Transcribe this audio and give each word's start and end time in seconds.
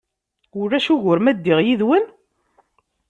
Ulac 0.61 0.87
ugur 0.93 1.19
ma 1.21 1.31
ddiɣ 1.37 1.59
yid-wen? 1.65 2.05